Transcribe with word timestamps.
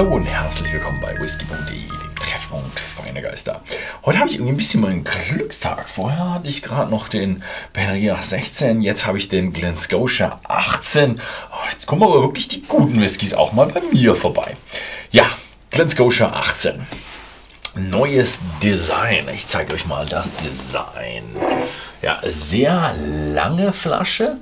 Hallo 0.00 0.14
und 0.14 0.24
herzlich 0.24 0.72
willkommen 0.72 0.98
bei 1.02 1.14
whisky.de, 1.20 1.76
dem 1.76 2.16
Treffpunkt 2.16 2.80
feiner 2.80 3.20
Geister. 3.20 3.60
Heute 4.02 4.18
habe 4.18 4.30
ich 4.30 4.36
irgendwie 4.36 4.54
ein 4.54 4.56
bisschen 4.56 4.80
meinen 4.80 5.04
Glückstag. 5.04 5.90
Vorher 5.90 6.32
hatte 6.32 6.48
ich 6.48 6.62
gerade 6.62 6.90
noch 6.90 7.08
den 7.08 7.44
Perrier 7.74 8.16
16, 8.16 8.80
jetzt 8.80 9.04
habe 9.04 9.18
ich 9.18 9.28
den 9.28 9.52
Glen 9.52 9.76
Scotia 9.76 10.40
18. 10.44 11.20
Oh, 11.52 11.68
jetzt 11.70 11.84
kommen 11.84 12.02
aber 12.02 12.22
wirklich 12.22 12.48
die 12.48 12.62
guten 12.62 12.98
Whiskys 12.98 13.34
auch 13.34 13.52
mal 13.52 13.66
bei 13.66 13.82
mir 13.92 14.14
vorbei. 14.14 14.56
Ja, 15.10 15.26
Glen 15.70 15.90
Scotia 15.90 16.28
18. 16.28 16.80
Neues 17.74 18.40
Design. 18.62 19.28
Ich 19.34 19.48
zeige 19.48 19.74
euch 19.74 19.84
mal 19.84 20.06
das 20.06 20.34
Design. 20.36 21.24
Ja, 22.00 22.20
sehr 22.24 22.94
lange 22.96 23.70
Flasche. 23.74 24.38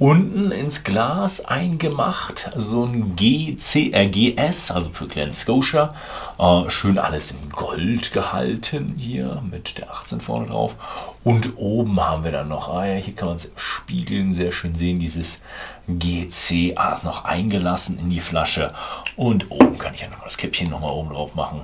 Unten 0.00 0.52
ins 0.52 0.84
Glas 0.84 1.44
eingemacht. 1.44 2.50
So 2.54 2.84
ein 2.84 3.16
GCRGS, 3.16 4.70
also 4.70 4.90
für 4.90 5.08
Glen 5.08 5.32
Scotia. 5.32 5.92
Äh, 6.38 6.70
schön 6.70 6.98
alles 6.98 7.32
in 7.32 7.50
Gold 7.50 8.12
gehalten 8.12 8.94
hier 8.96 9.42
mit 9.50 9.76
der 9.76 9.90
18 9.90 10.20
vorne 10.20 10.46
drauf. 10.46 10.76
Und 11.24 11.54
oben 11.56 12.00
haben 12.00 12.22
wir 12.22 12.30
dann 12.30 12.46
noch, 12.46 12.68
ah 12.68 12.86
ja, 12.86 12.94
hier 12.94 13.16
kann 13.16 13.26
man 13.26 13.38
es 13.38 13.50
Spiegeln 13.56 14.34
sehr 14.34 14.52
schön 14.52 14.76
sehen, 14.76 15.00
dieses 15.00 15.40
GC 15.88 16.74
ah, 16.76 17.00
noch 17.02 17.24
eingelassen 17.24 17.98
in 17.98 18.08
die 18.08 18.20
Flasche. 18.20 18.72
Und 19.16 19.50
oben 19.50 19.78
kann 19.78 19.94
ich 19.94 20.02
ja 20.02 20.08
noch 20.10 20.22
das 20.22 20.36
Käppchen 20.36 20.70
nochmal 20.70 20.92
oben 20.92 21.10
drauf 21.10 21.34
machen 21.34 21.62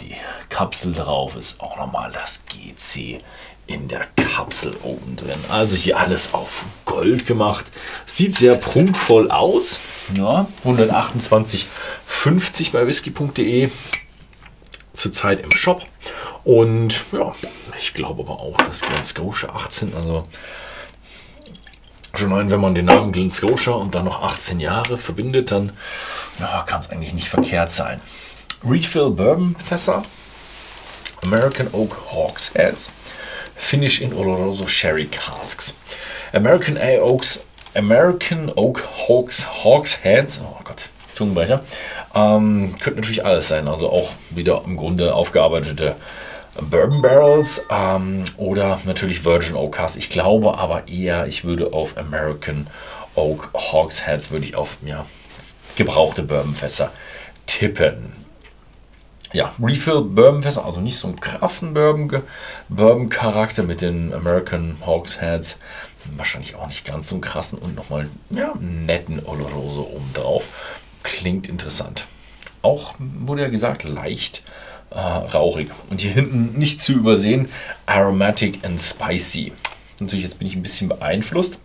die 0.00 0.16
Kapsel 0.48 0.92
drauf 0.92 1.36
ist, 1.36 1.60
auch 1.60 1.76
nochmal 1.76 2.10
das 2.12 2.44
GC 2.46 3.22
in 3.66 3.88
der 3.88 4.06
Kapsel 4.16 4.76
oben 4.82 5.16
drin. 5.16 5.38
Also 5.48 5.74
hier 5.74 5.98
alles 5.98 6.34
auf 6.34 6.64
Gold 6.84 7.26
gemacht. 7.26 7.70
Sieht 8.06 8.36
sehr 8.36 8.56
prunkvoll 8.56 9.30
aus. 9.30 9.80
Ja, 10.16 10.46
128,50 10.64 12.72
bei 12.72 12.86
whisky.de 12.86 13.70
zurzeit 14.92 15.40
im 15.40 15.50
Shop. 15.50 15.82
Und 16.44 17.04
ja, 17.12 17.32
ich 17.78 17.94
glaube 17.94 18.22
aber 18.22 18.40
auch, 18.40 18.56
dass 18.58 18.82
Glen 18.82 19.02
Scotia 19.02 19.48
18, 19.50 19.94
also 19.94 20.28
schon 22.14 22.32
allein, 22.32 22.50
wenn 22.50 22.60
man 22.60 22.74
den 22.74 22.84
Namen 22.84 23.12
Glen 23.12 23.30
Scotia 23.30 23.72
und 23.72 23.94
dann 23.94 24.04
noch 24.04 24.22
18 24.22 24.60
Jahre 24.60 24.98
verbindet, 24.98 25.50
dann 25.50 25.72
ja, 26.38 26.62
kann 26.66 26.80
es 26.80 26.90
eigentlich 26.90 27.14
nicht 27.14 27.28
verkehrt 27.28 27.70
sein. 27.70 28.00
Refill 28.64 29.10
Bourbon 29.10 29.54
Fässer, 29.56 30.04
American 31.22 31.68
Oak 31.74 31.98
Hawks 32.10 32.54
Heads, 32.54 32.90
Finish 33.54 34.00
in 34.00 34.14
Oloroso 34.14 34.66
Sherry 34.66 35.04
Casks, 35.04 35.76
American 36.32 36.78
Oaks, 36.78 37.44
American 37.74 38.50
Oak 38.56 38.80
Hawks 38.80 39.44
Hawks 39.62 40.02
Heads, 40.02 40.40
oh 40.42 40.60
Gott, 40.64 40.88
Zungenbrecher, 41.12 41.62
ähm, 42.14 42.74
könnte 42.80 43.00
natürlich 43.00 43.26
alles 43.26 43.48
sein, 43.48 43.68
also 43.68 43.90
auch 43.90 44.12
wieder 44.30 44.62
im 44.64 44.78
Grunde 44.78 45.14
aufgearbeitete 45.14 45.96
Bourbon 46.58 47.02
Barrels 47.02 47.66
ähm, 47.70 48.24
oder 48.38 48.80
natürlich 48.86 49.26
Virgin 49.26 49.56
Oak 49.56 49.74
Casks. 49.74 49.96
Ich 49.96 50.08
glaube 50.08 50.56
aber 50.56 50.88
eher, 50.88 51.26
ich 51.26 51.44
würde 51.44 51.74
auf 51.74 51.98
American 51.98 52.68
Oak 53.14 53.50
Hawks 53.52 54.06
Heads 54.06 54.30
würde 54.30 54.46
ich 54.46 54.56
auf 54.56 54.78
ja, 54.82 55.04
gebrauchte 55.76 56.22
Bourbonfässer 56.22 56.92
tippen 57.46 58.23
ja, 59.34 59.52
Refill 59.60 60.00
Bourbon 60.00 60.42
Fässer, 60.42 60.64
also 60.64 60.80
nicht 60.80 60.96
so 60.96 61.08
ein 61.08 61.20
kraffen 61.20 61.74
Bourbon, 61.74 62.22
Bourbon 62.68 63.08
Charakter 63.08 63.64
mit 63.64 63.82
den 63.82 64.14
American 64.14 64.76
Hawks 64.86 65.20
Heads. 65.20 65.58
Wahrscheinlich 66.16 66.54
auch 66.54 66.68
nicht 66.68 66.84
ganz 66.84 67.08
so 67.08 67.18
krassen 67.18 67.58
und 67.58 67.74
nochmal 67.74 68.08
ja, 68.30 68.54
netten 68.60 69.24
Oloroso 69.24 69.82
oben 69.82 70.10
drauf. 70.14 70.44
Klingt 71.02 71.48
interessant. 71.48 72.06
Auch 72.62 72.94
wurde 72.98 73.42
ja 73.42 73.48
gesagt, 73.48 73.82
leicht 73.82 74.44
äh, 74.90 74.98
rauchig. 74.98 75.70
Und 75.90 76.00
hier 76.00 76.12
hinten 76.12 76.56
nicht 76.56 76.80
zu 76.80 76.92
übersehen, 76.92 77.48
aromatic 77.86 78.64
and 78.64 78.80
spicy. 78.80 79.52
Natürlich, 79.98 80.24
jetzt 80.24 80.38
bin 80.38 80.46
ich 80.46 80.54
ein 80.54 80.62
bisschen 80.62 80.88
beeinflusst. 80.88 81.58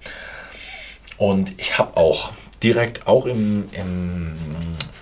Und 1.18 1.54
ich 1.58 1.78
habe 1.78 1.98
auch 1.98 2.34
direkt, 2.64 3.08
auch 3.08 3.26
im, 3.26 3.66
im 3.74 4.34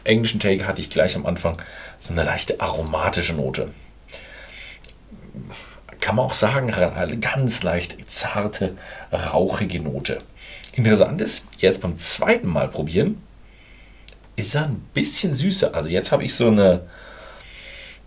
englischen 0.08 0.40
Take 0.40 0.68
hatte 0.68 0.82
ich 0.82 0.90
gleich 0.90 1.16
am 1.16 1.26
Anfang 1.26 1.62
so 2.00 2.14
eine 2.14 2.24
leichte 2.24 2.60
aromatische 2.60 3.34
Note. 3.34 3.72
Kann 6.00 6.16
man 6.16 6.26
auch 6.26 6.34
sagen, 6.34 6.74
ganz 7.22 7.64
leicht 7.64 7.98
zarte, 8.08 8.76
rauchige 9.12 9.80
Note. 9.80 10.22
Interessant 10.74 11.22
ist, 11.22 11.44
jetzt 11.58 11.82
beim 11.82 11.98
zweiten 11.98 12.48
Mal 12.48 12.68
probieren, 12.68 13.22
ist 14.36 14.56
er 14.56 14.66
ein 14.66 14.86
bisschen 14.94 15.34
süßer. 15.34 15.74
Also 15.76 15.90
jetzt 15.90 16.12
habe 16.12 16.24
ich 16.24 16.36
so 16.36 16.48
eine, 16.48 16.82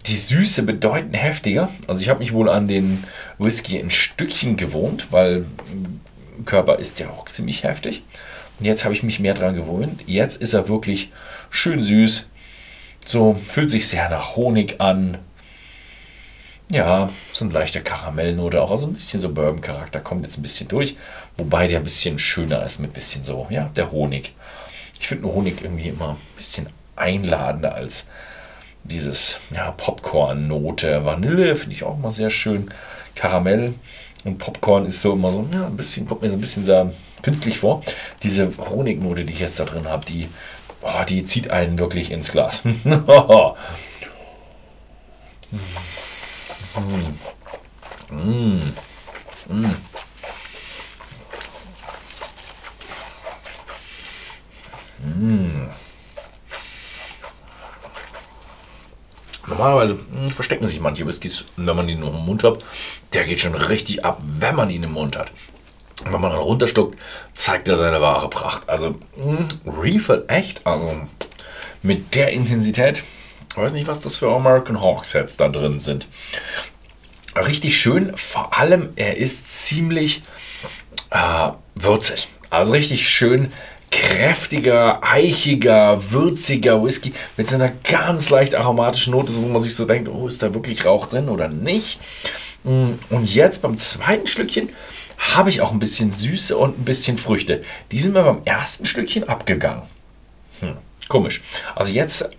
die 0.07 0.17
Süße 0.17 0.63
bedeutend 0.63 1.17
heftiger. 1.17 1.69
Also 1.89 2.03
ich 2.03 2.09
habe 2.09 2.21
mich 2.21 2.33
wohl 2.33 2.49
an 2.49 2.69
den 2.69 3.05
Whisky 3.39 3.77
in 3.79 3.91
Stückchen 3.91 4.57
gewohnt, 4.57 5.09
weil 5.11 5.47
Körper 6.45 6.79
ist 6.79 7.01
ja 7.01 7.11
auch 7.11 7.29
ziemlich 7.29 7.65
heftig. 7.65 8.05
Jetzt 8.61 8.85
habe 8.85 8.95
ich 8.95 9.03
mich 9.03 9.21
mehr 9.21 9.35
dran 9.35 9.55
gewöhnt. 9.55 10.03
Jetzt 10.07 10.41
ist 10.41 10.53
er 10.53 10.69
wirklich 10.69 11.11
schön 11.51 11.83
süß, 11.83 12.29
so 13.05 13.35
fühlt 13.49 13.71
sich 13.71 13.89
sehr 13.89 14.09
nach 14.11 14.37
Honig 14.37 14.81
an. 14.81 15.19
Ja, 16.71 17.11
so 17.33 17.45
ein 17.45 17.51
leichter 17.51 17.81
Karamellnote, 17.81 18.63
auch 18.63 18.71
also 18.71 18.87
ein 18.87 18.93
bisschen 18.93 19.19
so 19.19 19.33
Bourbon-Charakter 19.33 20.01
kommt 20.01 20.25
jetzt 20.25 20.39
ein 20.39 20.43
bisschen 20.43 20.69
durch, 20.69 20.97
wobei 21.37 21.67
der 21.67 21.79
ein 21.79 21.85
bisschen 21.85 22.19
schöner 22.19 22.65
ist 22.65 22.79
mit 22.79 22.91
ein 22.91 22.95
bisschen 22.95 23.25
so, 23.25 23.49
ja, 23.51 23.71
der 23.75 23.91
Honig. 23.91 24.35
Ich 25.01 25.09
finde 25.09 25.27
Honig 25.27 25.63
irgendwie 25.63 25.89
immer 25.89 26.11
ein 26.11 26.37
bisschen 26.37 26.69
einladender 26.95 27.75
als 27.75 28.07
dieses 28.85 29.39
ja, 29.53 29.73
Popcorn-Note. 29.73 31.05
Vanille 31.05 31.57
finde 31.57 31.75
ich 31.75 31.83
auch 31.83 31.97
immer 31.97 32.13
sehr 32.13 32.31
schön. 32.31 32.71
Karamell 33.15 33.75
und 34.25 34.39
Popcorn 34.39 34.87
ist 34.87 35.03
so 35.03 35.15
immer 35.15 35.31
so, 35.31 35.49
ja, 35.53 35.67
ein 35.67 35.77
bisschen, 35.77 36.07
kommt 36.07 36.23
mir 36.23 36.31
so 36.31 36.37
ein 36.37 36.41
bisschen 36.41 36.63
sehr 36.63 36.93
künstlich 37.23 37.59
vor. 37.59 37.83
Diese 38.23 38.53
Honignote, 38.59 39.25
die 39.25 39.33
ich 39.33 39.41
jetzt 39.41 39.59
da 39.59 39.65
drin 39.65 39.89
habe, 39.89 40.07
die 40.07 40.29
oh, 40.83 41.05
die 41.09 41.25
zieht 41.25 41.51
einen 41.51 41.79
wirklich 41.79 42.11
ins 42.11 42.33
Glas. 42.33 42.65
mm. 42.65 42.75
Mm. 48.11 48.75
Mm. 55.03 55.71
Normalerweise 59.47 59.95
mh, 59.95 60.29
verstecken 60.29 60.67
sich 60.67 60.81
manche 60.81 61.07
Whiskys, 61.07 61.47
wenn 61.57 61.77
man 61.77 61.89
ihn 61.89 62.03
im 62.03 62.13
Mund 62.13 62.45
hat. 62.45 62.59
Der 63.13 63.25
geht 63.25 63.41
schon 63.41 63.55
richtig 63.55 64.05
ab, 64.05 64.23
wenn 64.23 64.55
man 64.55 64.71
ihn 64.71 64.85
im 64.85 64.93
Mund 64.93 65.17
hat 65.19 65.33
wenn 66.05 66.21
man 66.21 66.31
dann 66.31 66.41
runterstuckt, 66.41 66.99
zeigt 67.35 67.69
er 67.69 67.77
seine 67.77 68.01
wahre 68.01 68.29
Pracht. 68.31 68.69
Also 68.69 68.97
mh, 69.17 69.39
hm, 69.39 69.49
Refill 69.67 70.25
echt, 70.29 70.67
also 70.67 71.01
mit 71.83 72.15
der 72.15 72.31
Intensität. 72.31 73.03
Ich 73.51 73.57
weiß 73.57 73.73
nicht, 73.73 73.89
was 73.89 74.01
das 74.01 74.19
für 74.19 74.33
American 74.33 74.81
Hawk 74.81 75.05
Sets 75.05 75.37
da 75.37 75.49
drin 75.49 75.79
sind. 75.79 76.07
Richtig 77.37 77.79
schön, 77.79 78.17
vor 78.17 78.57
allem 78.59 78.91
er 78.97 79.17
ist 79.17 79.67
ziemlich 79.67 80.23
äh, 81.11 81.51
würzig. 81.75 82.29
Also 82.51 82.73
richtig 82.73 83.09
schön 83.09 83.53
kräftiger, 83.91 85.01
eichiger, 85.03 86.13
würziger 86.13 86.83
Whisky 86.85 87.13
mit 87.37 87.49
so 87.49 87.57
einer 87.57 87.73
ganz 87.85 88.31
leicht 88.31 88.55
aromatischen 88.55 89.13
Note, 89.13 89.35
wo 89.35 89.47
man 89.49 89.61
sich 89.61 89.75
so 89.75 89.85
denkt, 89.85 90.09
oh, 90.09 90.29
ist 90.29 90.43
da 90.43 90.55
wirklich 90.55 90.85
Rauch 90.85 91.07
drin 91.07 91.29
oder 91.29 91.49
nicht? 91.49 91.99
Hm, 92.65 92.99
und 93.11 93.35
jetzt 93.35 93.63
beim 93.63 93.77
zweiten 93.77 94.27
Schlückchen 94.27 94.71
habe 95.21 95.51
ich 95.51 95.61
auch 95.61 95.73
ein 95.73 95.79
bisschen 95.79 96.11
Süße 96.11 96.57
und 96.57 96.79
ein 96.79 96.85
bisschen 96.85 97.19
Früchte. 97.19 97.63
Die 97.93 98.01
sind 98.01 98.15
mir 98.15 98.23
beim 98.23 98.41
ersten 98.45 98.87
Stückchen 98.87 99.29
abgegangen. 99.29 99.83
Hm, 100.61 100.79
komisch. 101.09 101.43
Also 101.75 101.93
jetzt, 101.93 102.31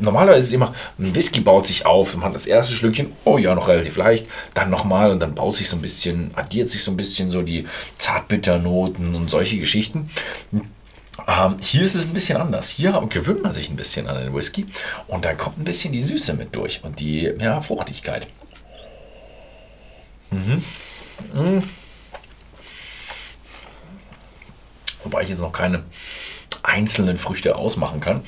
normalerweise 0.00 0.38
ist 0.38 0.46
es 0.46 0.52
immer, 0.52 0.74
ein 0.98 1.14
Whisky 1.14 1.40
baut 1.40 1.66
sich 1.66 1.84
auf. 1.84 2.14
Man 2.16 2.24
hat 2.24 2.34
das 2.34 2.46
erste 2.46 2.74
Schlückchen, 2.74 3.12
oh 3.24 3.36
ja, 3.36 3.54
noch 3.54 3.68
relativ 3.68 3.96
leicht. 3.96 4.26
Dann 4.54 4.70
nochmal 4.70 5.10
und 5.10 5.20
dann 5.20 5.34
baut 5.34 5.56
sich 5.56 5.68
so 5.68 5.76
ein 5.76 5.82
bisschen, 5.82 6.30
addiert 6.34 6.70
sich 6.70 6.82
so 6.82 6.90
ein 6.90 6.96
bisschen 6.96 7.30
so 7.30 7.42
die 7.42 7.66
Zartbitternoten 7.98 9.14
und 9.14 9.28
solche 9.28 9.58
Geschichten. 9.58 10.10
Ähm, 11.26 11.56
hier 11.60 11.82
ist 11.82 11.94
es 11.94 12.06
ein 12.06 12.14
bisschen 12.14 12.38
anders. 12.38 12.70
Hier 12.70 13.06
gewöhnt 13.10 13.42
man 13.42 13.52
sich 13.52 13.68
ein 13.68 13.76
bisschen 13.76 14.08
an 14.08 14.18
den 14.18 14.34
Whisky 14.34 14.66
und 15.08 15.26
dann 15.26 15.36
kommt 15.36 15.58
ein 15.58 15.64
bisschen 15.64 15.92
die 15.92 16.00
Süße 16.00 16.34
mit 16.34 16.56
durch 16.56 16.80
und 16.84 17.00
die 17.00 17.30
ja, 17.38 17.60
Fruchtigkeit. 17.60 18.28
Mhm. 20.30 20.64
Mhm. 21.34 21.62
Wobei 25.08 25.22
ich 25.22 25.30
jetzt 25.30 25.40
noch 25.40 25.52
keine 25.52 25.84
einzelnen 26.62 27.16
Früchte 27.16 27.56
ausmachen 27.56 28.00
kann, 28.00 28.22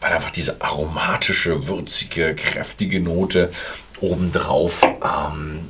weil 0.00 0.12
einfach 0.12 0.30
diese 0.30 0.60
aromatische, 0.60 1.68
würzige, 1.68 2.34
kräftige 2.34 3.00
Note 3.00 3.50
obendrauf 4.00 4.82
ähm, 4.82 5.68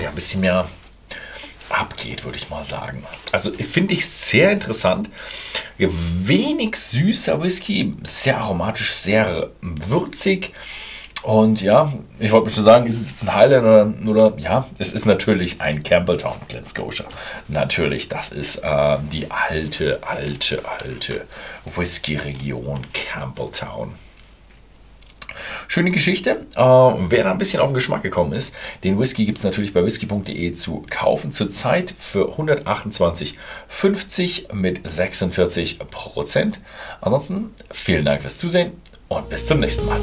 ja, 0.00 0.08
ein 0.08 0.14
bisschen 0.14 0.40
mehr 0.40 0.66
abgeht, 1.68 2.24
würde 2.24 2.38
ich 2.38 2.50
mal 2.50 2.64
sagen. 2.64 3.04
Also 3.32 3.52
finde 3.52 3.94
ich 3.94 4.06
sehr 4.08 4.52
interessant. 4.52 5.10
Wenig 5.78 6.76
süßer 6.76 7.42
Whisky, 7.42 7.94
sehr 8.04 8.38
aromatisch, 8.38 8.92
sehr 8.94 9.50
würzig. 9.60 10.52
Und 11.24 11.62
ja, 11.62 11.90
ich 12.18 12.32
wollte 12.32 12.50
schon 12.50 12.64
sagen, 12.64 12.86
ist 12.86 13.00
es 13.00 13.10
jetzt 13.10 13.22
ein 13.22 13.34
Highlander 13.34 13.94
oder, 14.06 14.34
ja, 14.36 14.66
es 14.76 14.92
ist 14.92 15.06
natürlich 15.06 15.62
ein 15.62 15.82
Campbelltown, 15.82 16.34
Glen 16.48 16.66
Scotia. 16.66 17.06
Natürlich, 17.48 18.10
das 18.10 18.30
ist 18.30 18.58
äh, 18.58 18.98
die 19.10 19.30
alte, 19.30 20.00
alte, 20.06 20.60
alte 20.66 21.24
Whisky-Region 21.74 22.82
Campbelltown. 22.92 23.94
Schöne 25.66 25.92
Geschichte. 25.92 26.42
Äh, 26.56 26.58
wer 26.58 27.24
da 27.24 27.30
ein 27.30 27.38
bisschen 27.38 27.60
auf 27.60 27.68
den 27.68 27.74
Geschmack 27.74 28.02
gekommen 28.02 28.34
ist, 28.34 28.54
den 28.84 28.98
Whisky 28.98 29.24
gibt 29.24 29.38
es 29.38 29.44
natürlich 29.44 29.72
bei 29.72 29.82
whisky.de 29.82 30.52
zu 30.52 30.84
kaufen. 30.90 31.32
Zurzeit 31.32 31.94
für 31.98 32.38
128,50 32.38 34.52
mit 34.52 34.86
46 34.86 35.78
Prozent. 35.90 36.60
Ansonsten 37.00 37.54
vielen 37.70 38.04
Dank 38.04 38.20
fürs 38.20 38.36
Zusehen 38.36 38.72
und 39.08 39.30
bis 39.30 39.46
zum 39.46 39.60
nächsten 39.60 39.86
Mal. 39.86 40.00